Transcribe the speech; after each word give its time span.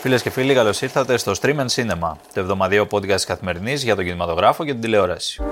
Φίλες 0.00 0.22
και 0.22 0.30
φίλοι, 0.30 0.54
καλώς 0.54 0.80
ήρθατε 0.82 1.16
στο 1.16 1.32
Stream 1.40 1.56
and 1.56 1.66
Cinema, 1.66 2.12
το 2.34 2.40
εβδομαδιαίο 2.40 2.86
podcast 2.90 3.20
τη 3.20 3.26
καθημερινής 3.26 3.82
για 3.82 3.94
τον 3.94 4.04
κινηματογράφο 4.04 4.64
και 4.64 4.72
την 4.72 4.80
τηλεόραση. 4.80 5.42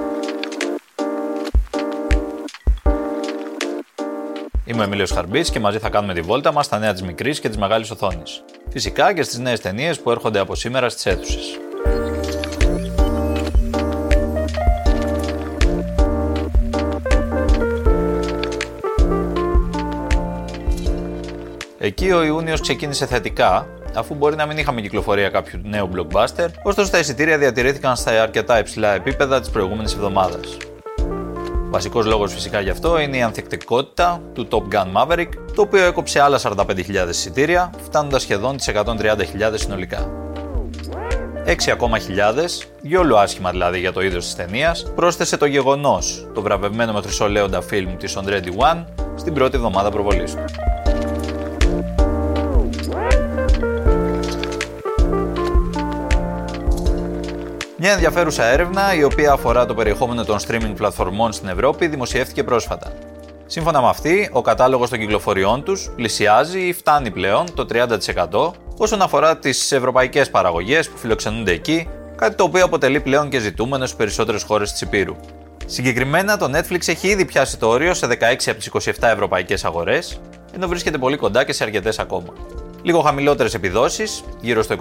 Είμαι 4.65 4.81
ο 4.81 4.83
Εμίλιος 4.83 5.11
Χαρμπής 5.11 5.51
και 5.51 5.61
μαζί 5.61 5.79
θα 5.79 5.89
κάνουμε 5.89 6.15
τη 6.15 6.21
βόλτα 6.21 6.53
μας 6.53 6.67
στα 6.67 6.79
νέα 6.79 6.93
της 6.93 7.03
μικρής 7.03 7.41
και 7.41 7.49
της 7.49 7.57
μεγάλης 7.57 7.91
οθόνης. 7.91 8.45
Φυσικά 8.71 9.15
και 9.15 9.23
στις 9.23 9.39
νέες 9.39 9.61
ταινίες 9.61 10.01
που 10.01 10.11
έρχονται 10.11 10.39
από 10.39 10.55
σήμερα 10.55 10.89
στις 10.89 11.07
αίθουσες. 11.07 11.59
Εκεί 21.79 22.11
ο 22.11 22.23
Ιούνιος 22.23 22.61
ξεκίνησε 22.61 23.07
θετικά, 23.07 23.69
αφού 23.97 24.15
μπορεί 24.15 24.37
να 24.37 24.47
μην 24.47 24.59
είχαμε 24.59 24.81
κυκλοφορία 24.81 25.29
κάποιου 25.29 25.61
νέου 25.65 25.89
blockbuster, 25.95 26.47
ωστόσο 26.63 26.91
τα 26.91 26.99
εισιτήρια 26.99 27.39
διατηρήθηκαν 27.39 27.97
στα 27.97 28.23
αρκετά 28.23 28.59
υψηλά 28.59 28.95
επίπεδα 28.95 29.41
της 29.41 29.51
προηγούμενης 29.51 29.93
εβδομάδας. 29.93 30.57
Βασικός 31.71 32.07
λόγος 32.07 32.33
φυσικά 32.33 32.61
γι' 32.61 32.71
αυτό 32.71 33.01
είναι 33.01 33.17
η 33.17 33.23
ανθεκτικότητα 33.23 34.21
του 34.33 34.49
Top 34.51 34.75
Gun 34.75 34.87
Maverick, 34.97 35.29
το 35.55 35.63
οποίο 35.63 35.85
έκοψε 35.85 36.21
άλλα 36.21 36.39
45.000 36.43 37.09
εισιτήρια, 37.09 37.71
φτάνοντας 37.83 38.23
σχεδόν 38.23 38.57
τις 38.57 38.69
130.000 38.69 39.53
συνολικά. 39.55 40.11
6 41.47 41.71
ακόμα 41.71 41.99
χιλιάδες, 41.99 42.67
διόλου 42.81 43.19
άσχημα 43.19 43.51
δηλαδή 43.51 43.79
για 43.79 43.93
το 43.93 44.01
είδος 44.01 44.25
της 44.25 44.35
ταινίας, 44.35 44.93
πρόσθεσε 44.95 45.37
το 45.37 45.47
γεγονός, 45.47 46.27
το 46.35 46.43
βραβευμένο 46.43 46.93
με 46.93 47.01
χρυσό 47.01 47.29
φιλμ 47.67 47.97
της 47.97 48.19
On 48.19 48.29
Ready 48.29 48.73
One, 48.73 48.85
στην 49.17 49.35
πρώτη 49.35 49.57
εβδομάδα 49.57 49.91
προβολής 49.91 50.35
του. 50.35 50.66
Μια 57.87 57.95
ενδιαφέρουσα 57.95 58.45
έρευνα, 58.45 58.95
η 58.95 59.03
οποία 59.03 59.33
αφορά 59.33 59.67
το 59.67 59.75
περιεχόμενο 59.75 60.25
των 60.25 60.39
streaming 60.47 60.73
πλατφορμών 60.77 61.33
στην 61.33 61.49
Ευρώπη, 61.49 61.87
δημοσιεύτηκε 61.87 62.45
πρόσφατα. 62.45 62.93
Σύμφωνα 63.47 63.81
με 63.81 63.89
αυτή, 63.89 64.31
ο 64.33 64.43
κατάλογος 64.43 64.91
των 64.91 64.99
κυκλοφοριών 64.99 65.63
τους 65.63 65.91
πλησιάζει 65.97 66.61
ή 66.61 66.73
φτάνει 66.73 67.11
πλέον 67.11 67.55
το 67.55 67.67
30% 67.73 68.53
όσον 68.77 69.03
αφορά 69.03 69.39
τις 69.39 69.73
ευρωπαϊκές 69.73 70.31
παραγωγές 70.31 70.89
που 70.89 70.97
φιλοξενούνται 70.97 71.53
εκεί, 71.53 71.89
κάτι 72.17 72.35
το 72.35 72.45
οποίο 72.45 72.65
αποτελεί 72.65 73.01
πλέον 73.01 73.29
και 73.29 73.39
ζητούμενο 73.39 73.85
στις 73.85 73.97
περισσότερες 73.97 74.43
χώρες 74.43 74.73
της 74.73 74.81
Υπήρου. 74.81 75.17
Συγκεκριμένα, 75.67 76.37
το 76.37 76.51
Netflix 76.55 76.89
έχει 76.89 77.09
ήδη 77.09 77.25
πιάσει 77.25 77.59
το 77.59 77.69
όριο 77.69 77.95
σε 77.95 78.07
16 78.07 78.51
από 78.51 78.59
τις 78.59 78.91
27 79.01 79.09
ευρωπαϊκές 79.13 79.65
αγορές, 79.65 80.21
ενώ 80.55 80.69
βρίσκεται 80.69 80.99
πολύ 80.99 81.17
κοντά 81.17 81.45
και 81.45 81.53
σε 81.53 81.65
αρκετές 81.65 81.99
ακόμα. 81.99 82.33
Λίγο 82.87 83.01
χαμηλότερες 83.01 83.55
επιδόσεις, 83.55 84.25
γύρω 84.41 84.63
στο 84.63 84.77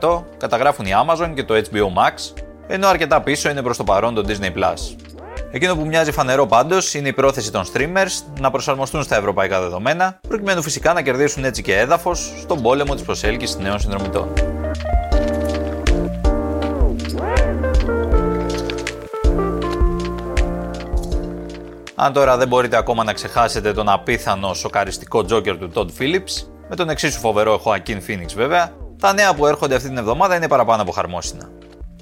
25%, 0.00 0.22
καταγράφουν 0.36 0.86
η 0.86 0.90
Amazon 1.04 1.32
και 1.34 1.44
το 1.44 1.54
HBO 1.54 1.84
Max, 1.84 2.42
ενώ 2.66 2.88
αρκετά 2.88 3.20
πίσω 3.20 3.50
είναι 3.50 3.62
προς 3.62 3.76
το 3.76 3.84
παρόν 3.84 4.14
το 4.14 4.24
Disney 4.28 4.58
Plus. 4.58 4.96
Εκείνο 5.50 5.76
που 5.76 5.86
μοιάζει 5.86 6.12
φανερό 6.12 6.46
πάντως 6.46 6.94
είναι 6.94 7.08
η 7.08 7.12
πρόθεση 7.12 7.52
των 7.52 7.64
streamers 7.72 8.40
να 8.40 8.50
προσαρμοστούν 8.50 9.02
στα 9.02 9.16
ευρωπαϊκά 9.16 9.60
δεδομένα, 9.60 10.20
προκειμένου 10.28 10.62
φυσικά 10.62 10.92
να 10.92 11.02
κερδίσουν 11.02 11.44
έτσι 11.44 11.62
και 11.62 11.78
έδαφος 11.78 12.32
στον 12.40 12.62
πόλεμο 12.62 12.94
της 12.94 13.02
προσέλκυσης 13.02 13.56
νέων 13.58 13.80
συνδρομητών. 13.80 14.32
Αν 21.94 22.12
τώρα 22.12 22.36
δεν 22.36 22.48
μπορείτε 22.48 22.76
ακόμα 22.76 23.04
να 23.04 23.12
ξεχάσετε 23.12 23.72
τον 23.72 23.88
απίθανο 23.88 24.54
σοκαριστικό 24.54 25.24
Joker 25.30 25.56
του 25.58 25.70
Todd 25.74 25.88
Phillips, 26.00 26.50
με 26.70 26.76
τον 26.76 26.88
εξίσου 26.88 27.20
φοβερό 27.20 27.62
Joaquin 27.64 27.96
Phoenix 28.08 28.26
βέβαια, 28.34 28.72
τα 28.98 29.12
νέα 29.12 29.34
που 29.34 29.46
έρχονται 29.46 29.74
αυτή 29.74 29.88
την 29.88 29.98
εβδομάδα 29.98 30.36
είναι 30.36 30.48
παραπάνω 30.48 30.82
από 30.82 30.92
χαρμόσυνα. 30.92 31.50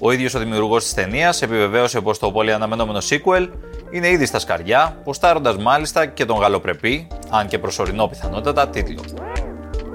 Ο 0.01 0.11
ίδιος 0.11 0.33
ο 0.33 0.39
δημιουργός 0.39 0.83
της 0.83 0.93
ταινίας 0.93 1.41
επιβεβαίωσε 1.41 2.01
πως 2.01 2.19
το 2.19 2.31
πολύ 2.31 2.53
αναμενόμενο 2.53 2.99
sequel 3.09 3.47
είναι 3.91 4.09
ήδη 4.09 4.25
στα 4.25 4.39
σκαριά, 4.39 4.97
ποστάροντας 5.03 5.57
μάλιστα 5.57 6.05
και 6.05 6.25
τον 6.25 6.37
γαλοπρεπή, 6.37 7.07
αν 7.29 7.47
και 7.47 7.59
προσωρινό 7.59 8.07
πιθανότατα, 8.07 8.67
τίτλο. 8.67 9.01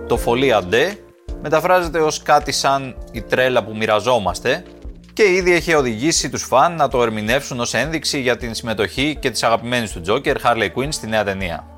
Το 0.06 0.18
Folie 0.26 0.60
Ade 0.60 0.96
μεταφράζεται 1.42 1.98
ως 1.98 2.22
κάτι 2.22 2.52
σαν 2.52 2.96
η 3.12 3.22
τρέλα 3.22 3.64
που 3.64 3.76
μοιραζόμαστε 3.76 4.64
και 5.12 5.22
ήδη 5.22 5.52
έχει 5.52 5.74
οδηγήσει 5.74 6.30
τους 6.30 6.42
φαν 6.42 6.76
να 6.76 6.88
το 6.88 7.02
ερμηνεύσουν 7.02 7.60
ως 7.60 7.74
ένδειξη 7.74 8.20
για 8.20 8.36
την 8.36 8.54
συμμετοχή 8.54 9.16
και 9.20 9.30
τη 9.30 9.40
αγαπημένη 9.42 9.88
του 9.88 10.02
Joker 10.06 10.34
Harley 10.44 10.68
Quinn 10.76 10.88
στη 10.88 11.06
νέα 11.06 11.24
ταινία. 11.24 11.73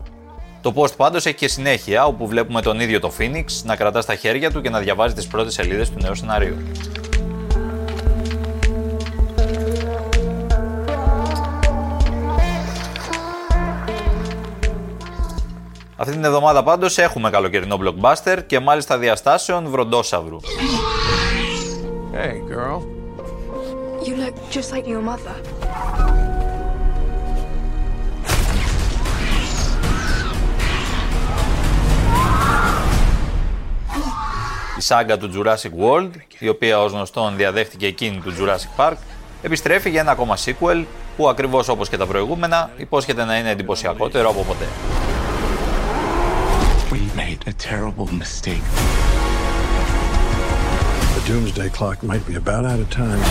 Το 0.66 0.72
post 0.76 0.96
πάντως 0.96 1.26
έχει 1.26 1.34
και 1.34 1.48
συνέχεια, 1.48 2.04
όπου 2.04 2.26
βλέπουμε 2.26 2.62
τον 2.62 2.80
ίδιο 2.80 3.00
το 3.00 3.12
Phoenix 3.18 3.44
να 3.64 3.76
κρατά 3.76 4.00
στα 4.00 4.14
χέρια 4.14 4.50
του 4.50 4.60
και 4.60 4.70
να 4.70 4.78
διαβάζει 4.78 5.14
τις 5.14 5.26
πρώτες 5.26 5.54
σελίδες 5.54 5.90
του 5.90 5.96
νέου 6.02 6.14
σενάριου. 6.14 6.56
Αυτή 15.96 16.12
την 16.12 16.24
εβδομάδα 16.24 16.62
πάντως 16.62 16.98
έχουμε 16.98 17.30
καλοκαιρινό 17.30 17.78
blockbuster 17.82 18.38
και 18.46 18.60
μάλιστα 18.60 18.98
διαστάσεων 18.98 19.66
βροντόσαυρου. 19.66 20.36
Hey 22.12 22.52
girl. 22.52 22.82
You 24.06 24.14
look 24.16 24.34
just 24.50 24.72
like 24.72 24.86
your 24.86 25.02
mother. 25.10 25.95
Σάγκα 34.86 35.18
του 35.18 35.30
Jurassic 35.34 35.84
World, 35.84 36.10
η 36.38 36.48
οποία 36.48 36.80
ως 36.80 36.92
γνωστόν 36.92 37.36
διαδέχτηκε 37.36 37.86
εκείνη 37.86 38.20
του 38.24 38.34
Jurassic 38.38 38.80
Park, 38.80 38.96
επιστρέφει 39.42 39.90
για 39.90 40.00
ένα 40.00 40.10
ακόμα 40.10 40.36
sequel 40.36 40.84
που 41.16 41.28
ακριβώς 41.28 41.68
όπως 41.68 41.88
και 41.88 41.96
τα 41.96 42.06
προηγούμενα 42.06 42.70
υπόσχεται 42.76 43.24
να 43.24 43.38
είναι 43.38 43.50
εντυπωσιακότερο 43.50 44.28
από 44.28 44.42
ποτέ. 44.42 44.66
We 46.90 47.00
made 47.20 47.42
a 47.48 47.54
terrible 47.68 48.08
mistake. 48.22 48.66
The 51.14 51.22
doomsday 51.28 51.70
clock 51.78 51.98
might 52.10 52.24
be 52.30 52.34
about 52.42 52.64
out 52.64 52.80
of 52.84 52.90
time. 52.96 53.22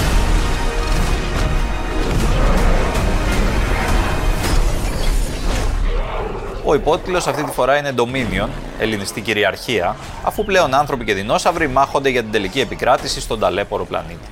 Ο 6.67 6.73
υπότιτλος 6.73 7.27
αυτή 7.27 7.43
τη 7.43 7.51
φορά 7.51 7.77
είναι 7.77 7.93
Dominion, 7.97 8.49
ελληνιστή 8.79 9.21
κυριαρχία, 9.21 9.95
αφού 10.23 10.43
πλέον 10.45 10.73
άνθρωποι 10.73 11.05
και 11.05 11.13
δεινόσαυροι 11.13 11.67
μάχονται 11.67 12.09
για 12.09 12.21
την 12.21 12.31
τελική 12.31 12.59
επικράτηση 12.59 13.21
στον 13.21 13.39
ταλέπορο 13.39 13.85
πλανήτη. 13.85 14.27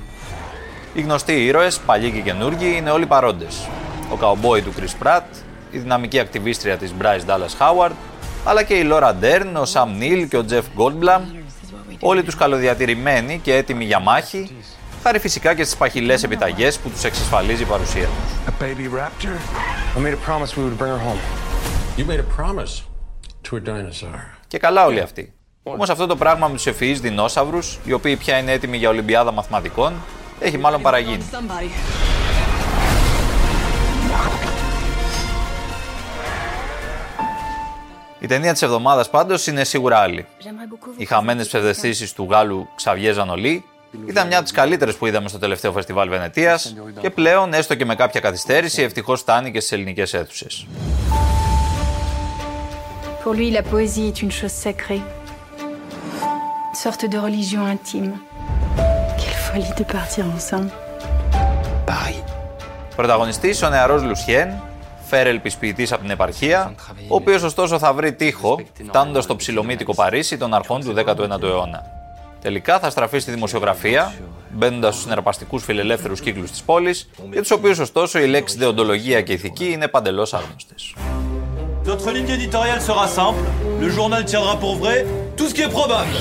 Οι 0.94 1.00
γνωστοί 1.00 1.44
ήρωες, 1.44 1.78
παλιοί 1.78 2.10
και 2.10 2.20
καινούργοι, 2.20 2.76
είναι 2.76 2.90
όλοι 2.90 3.06
παρόντες. 3.06 3.68
Ο 4.12 4.16
καουμπόι 4.16 4.62
του 4.62 4.72
Chris 4.78 5.06
Pratt, 5.06 5.22
η 5.70 5.78
δυναμική 5.78 6.18
ακτιβίστρια 6.18 6.76
της 6.76 6.94
Bryce 7.02 7.30
Dallas 7.30 7.58
Howard, 7.58 7.92
αλλά 8.44 8.62
και 8.62 8.74
η 8.74 8.88
Laura 8.92 9.10
Dern, 9.22 9.52
ο 9.54 9.62
Sam 9.72 10.02
Neill 10.02 10.26
και 10.28 10.36
ο 10.36 10.44
Jeff 10.50 10.80
Goldblum, 10.80 11.20
όλοι 12.00 12.22
τους 12.22 12.36
καλοδιατηρημένοι 12.36 13.40
και 13.42 13.54
έτοιμοι 13.54 13.84
για 13.84 13.98
μάχη, 13.98 14.56
χάρη 15.02 15.18
φυσικά 15.18 15.54
και 15.54 15.64
στις 15.64 15.76
παχυλές 15.76 16.22
επιταγές 16.22 16.78
που 16.78 16.90
τους 16.90 17.04
εξασφαλίζει 17.04 17.62
η 17.62 17.66
παρουσία 17.66 18.04
τους. 18.04 18.54
To 23.50 23.56
a 23.56 23.68
dinosaur. 23.68 24.38
Και 24.48 24.58
καλά 24.58 24.84
όλοι 24.84 25.00
αυτοί. 25.00 25.32
Όμως 25.62 25.90
αυτό 25.90 26.06
το 26.06 26.16
πράγμα 26.16 26.48
με 26.48 26.54
τους 26.54 26.66
ευφυείς 26.66 27.00
δεινόσαυρους, 27.00 27.78
οι 27.84 27.92
οποίοι 27.92 28.16
πια 28.16 28.38
είναι 28.38 28.52
έτοιμοι 28.52 28.76
για 28.76 28.88
Ολυμπιάδα 28.88 29.32
Μαθηματικών, 29.32 29.92
έχει 30.40 30.58
μάλλον 30.58 30.82
παραγίνει. 30.82 31.24
Η 38.18 38.26
ταινία 38.26 38.52
της 38.52 38.62
εβδομάδας 38.62 39.10
πάντως 39.10 39.46
είναι 39.46 39.64
σίγουρα 39.64 39.98
άλλη. 39.98 40.26
Οι 40.96 41.04
χαμένες 41.04 41.46
ψευδεστήσεις 41.46 42.12
του 42.12 42.26
Γάλλου 42.30 42.68
Ξαβιέ 42.74 43.12
Ζανολί 43.12 43.64
ήταν 44.06 44.26
μια 44.26 44.36
από 44.36 44.44
τις 44.44 44.54
καλύτερες 44.54 44.96
που 44.96 45.06
είδαμε 45.06 45.28
στο 45.28 45.38
τελευταίο 45.38 45.72
φεστιβάλ 45.72 46.08
Βενετίας 46.08 46.74
και 47.00 47.10
πλέον, 47.10 47.52
έστω 47.52 47.74
και 47.74 47.84
με 47.84 47.94
κάποια 47.94 48.20
καθυστέρηση, 48.20 48.82
ευτυχώς 48.82 49.20
φτάνει 49.20 49.50
και 49.50 49.60
στις 49.60 49.72
ελληνικές 49.72 50.14
αίθουσες. 50.14 50.66
Pour 53.24 53.32
lui, 53.40 53.50
la 53.50 53.62
poésie 53.62 54.06
est 54.10 54.20
une 54.24 54.34
chose 54.40 54.54
sacrée. 54.66 55.02
Une 56.70 56.78
sorte 56.86 57.04
de 57.12 57.18
religion 57.26 57.62
intime. 57.74 58.12
Quelle 59.20 59.40
folie 59.46 59.74
de 59.80 59.84
partir 59.96 60.24
ensemble. 60.36 60.70
Paris. 61.86 62.22
Πρωταγωνιστής 62.96 63.62
ο 63.62 63.68
νεαρός 63.68 64.02
Λουσιέν, 64.02 64.62
φέρελ 65.06 65.40
ποιητής 65.58 65.92
από 65.92 66.00
την 66.00 66.10
επαρχία, 66.10 66.74
ο 67.08 67.14
οποίος 67.14 67.42
ωστόσο 67.42 67.78
θα 67.78 67.92
βρει 67.92 68.12
τείχο, 68.12 68.60
φτάνοντας 68.88 69.24
στο 69.24 69.36
ψηλομύτικο 69.36 69.94
Παρίσι 69.94 70.36
των 70.36 70.54
αρχών 70.54 70.80
του 70.80 70.94
19ου 70.96 71.42
αιώνα. 71.42 71.82
Τελικά 72.40 72.78
θα 72.78 72.90
στραφεί 72.90 73.18
στη 73.18 73.30
δημοσιογραφία, 73.30 74.14
μπαίνοντας 74.50 74.92
στους 74.92 75.04
συναρπαστικούς 75.04 75.64
φιλελεύθερους 75.64 76.20
κύκλους 76.20 76.50
της 76.50 76.62
πόλης, 76.62 77.10
για 77.32 77.40
τους 77.40 77.50
οποίους 77.50 77.78
ωστόσο 77.78 78.18
η 78.18 78.26
λέξη 78.26 78.58
δεοντολογία 78.58 79.20
και 79.22 79.32
ηθική 79.32 79.72
είναι 79.72 79.88
παντελώς 79.88 80.34
άγνωστες. 80.34 80.94
Notre 81.86 82.12
ligne 82.12 82.30
éditoriale 82.30 82.80
sera 82.80 83.06
simple. 83.06 83.40
Le 83.78 83.90
journal 83.90 84.24
tiendra 84.24 84.58
pour 84.58 84.76
vrai 84.76 85.04
tout 85.36 85.48
ce 85.48 85.54
qui 85.54 85.60
est 85.60 85.68
probable. 85.68 86.08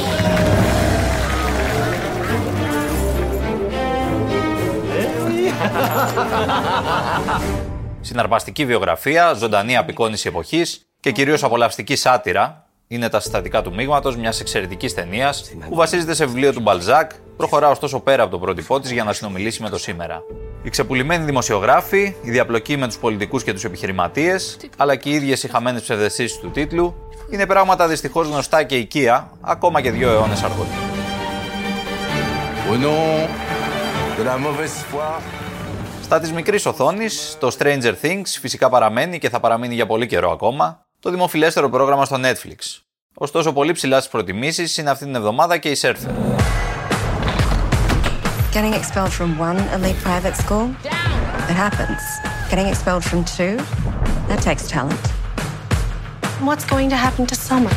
Συναρπαστική 8.02 8.66
βιογραφία, 8.66 9.34
ζωντανή 9.34 9.78
απεικόνηση 9.78 10.28
εποχής 10.28 10.86
και 11.00 11.12
κυρίως 11.12 11.44
απολαυστική 11.44 11.96
σάτυρα 11.96 12.66
είναι 12.88 13.10
τα 13.10 13.20
συστατικά 13.20 13.62
του 13.62 13.74
μείγματος 13.74 14.18
μιας 14.18 14.40
εξαιρετικής 14.40 14.94
ταινίας 14.94 15.52
που 15.70 15.76
βασίζεται 15.76 16.14
σε 16.14 16.26
βιβλίο 16.26 16.54
του 16.54 16.60
Μπαλζάκ, 16.60 17.12
προχωρά 17.38 17.70
ωστόσο 17.70 18.00
πέρα 18.00 18.24
από 18.24 18.32
το 18.32 18.40
πρότυπό 18.40 18.80
της 18.80 18.92
για 18.92 19.04
να 19.04 19.14
συνομιλήσει 19.14 19.62
με 19.62 19.70
το 19.70 19.78
σήμερα. 19.78 20.24
Οι 20.64 20.70
ξεπουλημένοι 20.70 21.26
δημοσιογράφοι, 21.26 22.16
η 22.22 22.32
διαπλοκή 22.32 22.78
με 22.78 22.88
τους 22.88 22.98
πολιτικούς 22.98 23.44
και 23.44 23.54
τους 23.54 23.64
επιχειρηματίες, 23.64 24.58
αλλά 24.78 24.96
και 24.96 25.10
οι 25.10 25.14
ίδιες 25.14 25.44
οι 25.44 25.48
χαμένες 25.48 25.82
ψευδεστήσεις 25.82 26.40
του 26.40 26.52
τίτλου, 26.52 26.96
είναι 27.30 27.46
πράγματα 27.46 27.88
δυστυχώς 27.88 28.28
γνωστά 28.28 28.64
και 28.64 28.78
οικεία, 28.78 29.32
ακόμα 29.42 29.82
και 29.82 29.92
δύο 29.92 30.10
αιώνες 30.10 30.44
αργότερα. 30.44 30.78
Στα 36.04 36.20
της 36.20 36.32
μικρής 36.32 36.66
οθόνης, 36.66 37.38
το 37.40 37.56
Stranger 37.60 37.94
Things 38.02 38.24
φυσικά 38.26 38.70
παραμένει 38.70 39.20
και 39.20 39.30
θα 39.30 39.40
παραμείνει 39.40 39.74
για 39.74 39.86
πολύ 39.86 40.08
καιρό 40.08 40.32
ακόμα, 40.32 40.86
το 41.00 41.10
δημοφιλέστερο 41.10 41.70
πρόγραμμα 41.70 42.06
στο 42.06 42.18
Netflix. 42.22 42.82
Ωστόσο, 43.14 43.54
πολύ 43.54 43.72
ψηλά 43.72 43.98
στις 43.98 44.12
προτιμήσεις 44.12 44.78
είναι 44.78 44.90
αυτή 44.90 45.06
την 45.06 45.16
εβδομάδα 45.16 45.58
και 45.58 45.70
η 45.70 45.78
Surfer. 45.82 46.43
Getting 48.53 48.75
expelled 48.75 49.13
from 49.13 49.31
one 49.49 49.59
elite 49.77 50.01
private 50.09 50.37
school? 50.37 50.67
It 51.53 51.57
happens. 51.67 52.01
Getting 52.51 52.69
expelled 52.73 53.05
from 53.11 53.25
two? 53.25 53.57
That 54.29 54.41
takes 54.49 54.69
talent. 54.69 55.05
What's 56.49 56.65
going 56.65 56.89
to 56.91 56.97
happen 56.97 57.27
to 57.27 57.35
Summer? 57.35 57.75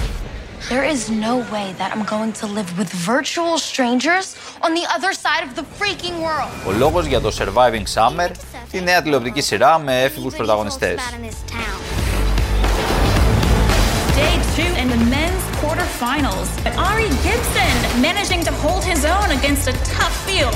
There 0.70 0.86
is 0.94 1.10
no 1.10 1.34
way 1.54 1.68
that 1.80 1.90
I'm 1.94 2.06
going 2.16 2.32
to 2.42 2.46
live 2.58 2.70
with 2.80 2.90
virtual 3.14 3.58
strangers 3.58 4.26
on 4.62 4.74
the 4.74 4.86
other 4.96 5.12
side 5.24 5.44
of 5.48 5.56
the 5.56 5.64
freaking 5.80 6.16
world. 6.22 6.52
Ο 6.68 6.72
λόγος 6.72 7.06
για 7.06 7.22
το 7.22 7.32
Surviving 7.40 7.86
Summer, 7.94 8.30
τη 8.72 8.82
νέα 8.82 9.02
τηλεοπτική 9.02 9.42
σειρά 9.42 9.80
με 9.80 10.02
έφηβους 10.02 10.36
πρωταγωνιστές. 10.36 11.00
Day 14.16 14.36
two 14.56 14.72
in 14.82 14.88
the 14.90 15.02
men's 15.16 15.45
quarterfinals. 15.61 16.49
But 16.65 16.75
Ari 16.91 17.09
Gibson 17.25 17.77
managing 18.09 18.43
to 18.49 18.53
hold 18.65 18.83
his 18.93 19.03
own 19.17 19.29
against 19.39 19.65
a 19.73 19.75
tough 19.97 20.17
field. 20.27 20.55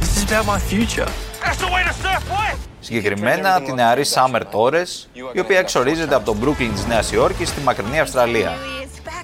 This 0.00 0.16
is 0.16 0.22
about 0.28 0.46
my 0.54 0.60
future. 0.72 1.10
That's 1.44 1.60
the 1.64 1.70
way 1.74 1.82
to 1.88 1.94
surf, 2.02 2.22
boy! 2.28 2.56
Συγκεκριμένα 2.80 3.62
την 3.62 3.74
νεαρή 3.74 4.04
Summer 4.14 4.40
Torres, 4.52 5.06
η 5.32 5.40
οποία 5.40 5.58
εξορίζεται 5.58 6.14
από 6.14 6.24
το 6.24 6.36
Brooklyn 6.42 6.70
της 6.74 6.86
Νέας 6.86 7.12
Υόρκης 7.12 7.48
στη 7.48 7.60
μακρινή 7.60 8.00
Αυστραλία. 8.00 8.52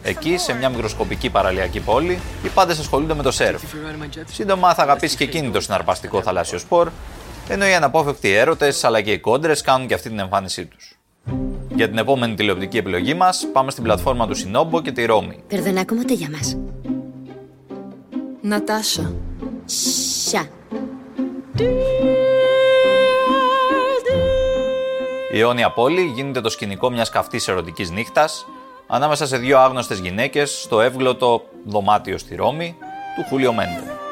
Εκεί, 0.02 0.38
σε 0.38 0.52
μια 0.52 0.68
μικροσκοπική 0.68 1.30
παραλιακή 1.30 1.80
πόλη, 1.80 2.18
οι 2.42 2.48
πάντες 2.48 2.78
ασχολούνται 2.78 3.14
με 3.14 3.22
το 3.22 3.30
σερφ. 3.30 3.62
Σύντομα 4.32 4.74
θα 4.74 4.82
αγαπήσει 4.82 5.16
και 5.16 5.24
εκείνη 5.24 5.50
το 5.50 5.60
συναρπαστικό 5.60 6.22
θαλάσσιο 6.22 6.58
σπορ, 6.58 6.88
ενώ 7.48 7.66
οι 7.66 7.74
αναπόφευκτοι 7.74 8.34
έρωτες 8.34 8.84
αλλά 8.84 9.00
και 9.00 9.12
οι 9.12 9.18
κόντρες 9.18 9.60
κάνουν 9.60 9.86
και 9.86 9.94
αυτή 9.94 10.08
την 10.08 10.18
εμφάνισή 10.18 10.66
τους. 10.66 10.98
Για 11.78 11.88
την 11.88 11.98
επόμενη 11.98 12.34
τηλεοπτική 12.34 12.76
επιλογή 12.76 13.14
μας, 13.14 13.46
πάμε 13.52 13.70
στην 13.70 13.82
πλατφόρμα 13.82 14.26
του 14.26 14.34
Σινόμπο 14.34 14.80
και 14.80 14.92
τη 14.92 15.04
Ρώμη. 15.04 15.42
Perdona, 15.50 15.84
¿cómo 15.84 16.04
te 16.08 16.16
llamas? 16.16 16.56
Natasha. 18.50 19.04
Sha. 20.30 20.46
Η 25.32 25.38
αιώνια 25.38 25.70
πόλη 25.70 26.12
γίνεται 26.14 26.40
το 26.40 26.48
σκηνικό 26.48 26.90
μιας 26.90 27.10
καυτής 27.10 27.48
ερωτικής 27.48 27.90
νύχτας 27.90 28.46
ανάμεσα 28.86 29.26
σε 29.26 29.36
δύο 29.36 29.58
άγνωστες 29.58 29.98
γυναίκες 29.98 30.60
στο 30.60 30.80
εύγλωτο 30.80 31.42
δωμάτιο 31.64 32.18
στη 32.18 32.34
Ρώμη 32.34 32.76
του 33.16 33.24
Χούλιο 33.28 33.52
Μέντε. 33.52 34.07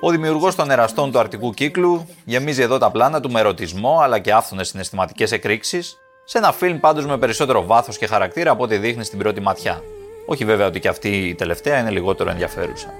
Ο 0.00 0.10
δημιουργός 0.10 0.54
των 0.54 0.70
εραστών 0.70 1.12
του 1.12 1.18
Αρτικού 1.18 1.50
κύκλου 1.50 2.06
γεμίζει 2.24 2.62
εδώ 2.62 2.78
τα 2.78 2.90
πλάνα 2.90 3.20
του 3.20 3.30
με 3.30 3.40
ερωτισμό 3.40 3.98
αλλά 4.02 4.18
και 4.18 4.32
άφθονες 4.32 4.68
συναισθηματικές 4.68 5.32
εκρήξεις, 5.32 5.96
σε 6.24 6.38
ένα 6.38 6.52
φιλμ 6.52 6.80
πάντως 6.80 7.06
με 7.06 7.18
περισσότερο 7.18 7.66
βάθος 7.66 7.98
και 7.98 8.06
χαρακτήρα 8.06 8.50
από 8.50 8.62
ό,τι 8.62 8.76
δείχνει 8.76 9.04
στην 9.04 9.18
πρώτη 9.18 9.40
ματιά. 9.40 9.82
Όχι 10.26 10.44
βέβαια 10.44 10.66
ότι 10.66 10.80
και 10.80 10.88
αυτή 10.88 11.28
η 11.28 11.34
τελευταία 11.34 11.78
είναι 11.78 11.90
λιγότερο 11.90 12.30
ενδιαφέρουσα. 12.30 12.94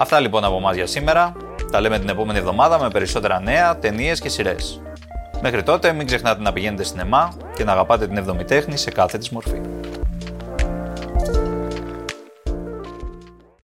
Αυτά 0.00 0.20
λοιπόν 0.20 0.44
από 0.44 0.56
εμάς 0.56 0.74
για 0.76 0.86
σήμερα. 0.86 1.32
Τα 1.70 1.80
λέμε 1.80 1.98
την 1.98 2.08
επόμενη 2.08 2.38
εβδομάδα 2.38 2.78
με 2.78 2.88
περισσότερα 2.88 3.40
νέα, 3.40 3.78
ταινίες 3.78 4.20
και 4.20 4.28
σειρές. 4.28 4.80
Μέχρι 5.42 5.62
τότε 5.62 5.92
μην 5.92 6.06
ξεχνάτε 6.06 6.42
να 6.42 6.52
πηγαίνετε 6.52 6.82
στην 6.82 7.00
ΕΜΑ 7.00 7.32
και 7.54 7.64
να 7.64 7.72
αγαπάτε 7.72 8.06
την 8.06 8.16
εβδομητέχνη 8.16 8.76
σε 8.76 8.90
κάθε 8.90 9.18
της 9.18 9.30
μορφή. 9.30 9.60